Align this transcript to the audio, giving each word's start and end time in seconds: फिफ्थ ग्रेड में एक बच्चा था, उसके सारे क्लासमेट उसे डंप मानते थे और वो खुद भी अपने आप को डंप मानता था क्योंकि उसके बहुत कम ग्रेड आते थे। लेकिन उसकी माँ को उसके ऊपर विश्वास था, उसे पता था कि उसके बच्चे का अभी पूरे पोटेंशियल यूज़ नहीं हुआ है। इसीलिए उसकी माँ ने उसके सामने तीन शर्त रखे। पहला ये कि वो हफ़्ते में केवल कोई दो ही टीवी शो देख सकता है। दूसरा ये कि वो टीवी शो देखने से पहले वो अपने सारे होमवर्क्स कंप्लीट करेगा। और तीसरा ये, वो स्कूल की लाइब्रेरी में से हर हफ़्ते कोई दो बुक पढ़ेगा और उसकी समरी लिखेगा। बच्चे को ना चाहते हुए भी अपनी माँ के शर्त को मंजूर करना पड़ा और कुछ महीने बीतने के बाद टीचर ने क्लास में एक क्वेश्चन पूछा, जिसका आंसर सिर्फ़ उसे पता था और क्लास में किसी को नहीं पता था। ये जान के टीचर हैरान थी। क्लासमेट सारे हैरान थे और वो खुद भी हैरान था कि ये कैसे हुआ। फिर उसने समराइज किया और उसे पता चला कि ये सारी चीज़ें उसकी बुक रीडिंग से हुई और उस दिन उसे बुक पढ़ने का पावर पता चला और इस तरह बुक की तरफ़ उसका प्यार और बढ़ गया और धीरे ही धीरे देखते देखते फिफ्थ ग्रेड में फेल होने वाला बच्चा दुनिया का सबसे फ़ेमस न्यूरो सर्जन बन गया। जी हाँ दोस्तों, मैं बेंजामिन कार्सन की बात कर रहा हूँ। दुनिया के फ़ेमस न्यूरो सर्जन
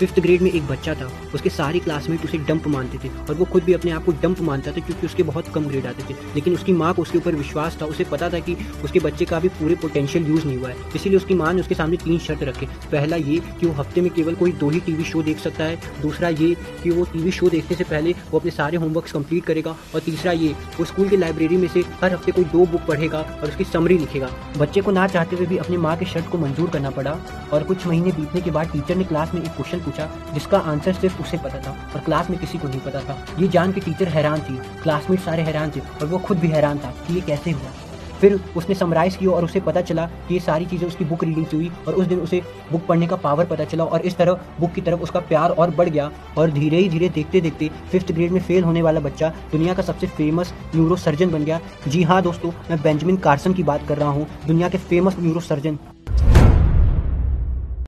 फिफ्थ 0.00 0.20
ग्रेड 0.20 0.42
में 0.42 0.50
एक 0.50 0.66
बच्चा 0.66 0.94
था, 0.94 1.10
उसके 1.34 1.50
सारे 1.50 1.78
क्लासमेट 1.78 2.24
उसे 2.24 2.38
डंप 2.48 2.66
मानते 2.68 2.98
थे 2.98 3.08
और 3.20 3.34
वो 3.34 3.44
खुद 3.44 3.64
भी 3.64 3.72
अपने 3.72 3.90
आप 3.90 4.04
को 4.04 4.12
डंप 4.22 4.40
मानता 4.40 4.70
था 4.70 4.80
क्योंकि 4.80 5.06
उसके 5.06 5.22
बहुत 5.22 5.48
कम 5.54 5.64
ग्रेड 5.64 5.86
आते 5.86 6.02
थे। 6.04 6.16
लेकिन 6.34 6.54
उसकी 6.54 6.72
माँ 6.72 6.92
को 6.94 7.02
उसके 7.02 7.18
ऊपर 7.18 7.34
विश्वास 7.34 7.76
था, 7.80 7.86
उसे 7.86 8.04
पता 8.04 8.28
था 8.30 8.38
कि 8.38 8.56
उसके 8.84 9.00
बच्चे 9.00 9.24
का 9.24 9.36
अभी 9.36 9.48
पूरे 9.50 9.74
पोटेंशियल 9.74 10.26
यूज़ 10.26 10.46
नहीं 10.46 10.56
हुआ 10.56 10.68
है। 10.68 10.76
इसीलिए 10.96 11.16
उसकी 11.16 11.34
माँ 11.34 11.52
ने 11.52 11.60
उसके 11.60 11.74
सामने 11.74 11.96
तीन 11.96 12.18
शर्त 12.18 12.42
रखे। 12.42 12.66
पहला 12.92 13.16
ये 13.16 13.38
कि 13.60 13.66
वो 13.66 13.72
हफ़्ते 13.72 14.00
में 14.00 14.10
केवल 14.12 14.34
कोई 14.34 14.52
दो 14.54 14.70
ही 14.70 14.80
टीवी 14.80 15.04
शो 15.04 15.22
देख 15.22 15.38
सकता 15.38 15.64
है। 15.64 15.78
दूसरा 16.02 16.28
ये 16.30 16.54
कि 16.82 16.90
वो 16.90 17.04
टीवी 17.12 17.30
शो 17.30 17.48
देखने 17.48 17.76
से 17.76 17.84
पहले 17.84 18.14
वो 18.30 18.38
अपने 18.38 18.50
सारे 18.50 18.76
होमवर्क्स 18.76 19.12
कंप्लीट 19.12 19.44
करेगा। 19.44 19.76
और 19.94 20.00
तीसरा 20.00 20.32
ये, 20.32 20.54
वो 20.78 20.84
स्कूल 20.84 21.08
की 21.08 21.16
लाइब्रेरी 21.16 21.56
में 21.56 21.68
से 21.68 21.84
हर 22.02 22.12
हफ़्ते 22.12 22.32
कोई 22.32 22.44
दो 22.46 22.66
बुक 22.66 22.86
पढ़ेगा 22.88 23.18
और 23.18 23.48
उसकी 23.48 23.64
समरी 23.64 23.98
लिखेगा। 23.98 24.30
बच्चे 24.58 24.80
को 24.80 24.90
ना 24.90 25.06
चाहते 25.08 25.36
हुए 25.36 25.46
भी 25.46 25.56
अपनी 25.58 25.76
माँ 25.78 25.96
के 25.96 26.06
शर्त 26.06 26.28
को 26.28 26.38
मंजूर 26.38 26.70
करना 26.70 26.90
पड़ा 26.90 27.18
और 27.52 27.64
कुछ 27.64 27.86
महीने 27.86 28.12
बीतने 28.12 28.40
के 28.40 28.50
बाद 28.50 28.72
टीचर 28.72 28.96
ने 28.96 29.04
क्लास 29.04 29.34
में 29.34 29.42
एक 29.42 29.50
क्वेश्चन 29.50 29.80
पूछा, 29.90 30.08
जिसका 30.34 30.58
आंसर 30.70 30.92
सिर्फ़ 30.94 31.20
उसे 31.22 31.38
पता 31.38 31.60
था 31.60 31.76
और 31.94 32.00
क्लास 32.00 32.30
में 32.30 32.38
किसी 32.38 32.58
को 32.58 32.68
नहीं 32.68 32.80
पता 32.80 33.00
था। 33.00 33.24
ये 33.38 33.48
जान 33.48 33.72
के 33.72 33.80
टीचर 33.80 34.08
हैरान 34.08 34.40
थी। 34.40 34.56
क्लासमेट 34.82 35.20
सारे 35.20 35.42
हैरान 35.42 35.70
थे 35.70 35.80
और 35.80 36.06
वो 36.06 36.18
खुद 36.20 36.38
भी 36.38 36.48
हैरान 36.48 36.78
था 36.78 36.94
कि 37.06 37.14
ये 37.14 37.20
कैसे 37.20 37.50
हुआ। 37.50 37.70
फिर 38.20 38.32
उसने 38.56 38.74
समराइज 38.74 39.14
किया 39.16 39.30
और 39.30 39.44
उसे 39.44 39.60
पता 39.60 39.80
चला 39.80 40.04
कि 40.28 40.34
ये 40.34 40.40
सारी 40.40 40.66
चीज़ें 40.66 40.86
उसकी 40.88 41.04
बुक 41.04 41.22
रीडिंग 41.24 41.46
से 41.46 41.56
हुई 41.56 41.70
और 41.88 41.94
उस 41.94 42.06
दिन 42.06 42.18
उसे 42.20 42.40
बुक 42.72 42.84
पढ़ने 42.86 43.06
का 43.06 43.16
पावर 43.16 43.44
पता 43.46 43.64
चला 43.64 43.84
और 43.84 44.00
इस 44.00 44.16
तरह 44.16 44.40
बुक 44.60 44.72
की 44.72 44.80
तरफ़ 44.80 45.00
उसका 45.00 45.20
प्यार 45.20 45.50
और 45.50 45.70
बढ़ 45.76 45.88
गया 45.88 46.10
और 46.38 46.50
धीरे 46.50 46.76
ही 46.76 46.88
धीरे 46.88 47.08
देखते 47.08 47.40
देखते 47.40 47.70
फिफ्थ 47.92 48.12
ग्रेड 48.12 48.32
में 48.32 48.40
फेल 48.40 48.64
होने 48.64 48.82
वाला 48.82 49.00
बच्चा 49.00 49.32
दुनिया 49.52 49.74
का 49.74 49.82
सबसे 49.82 50.06
फ़ेमस 50.08 50.52
न्यूरो 50.74 50.96
सर्जन 50.98 51.30
बन 51.30 51.44
गया। 51.44 51.60
जी 51.88 52.02
हाँ 52.02 52.20
दोस्तों, 52.22 52.50
मैं 52.70 52.80
बेंजामिन 52.82 53.16
कार्सन 53.18 53.52
की 53.52 53.62
बात 53.62 53.86
कर 53.88 53.98
रहा 53.98 54.08
हूँ। 54.08 54.26
दुनिया 54.46 54.68
के 54.68 54.78
फ़ेमस 54.78 55.16
न्यूरो 55.18 55.40
सर्जन 55.40 55.78